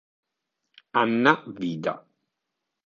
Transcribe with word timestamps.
Anna 1.03 1.45
Vida 1.45 1.93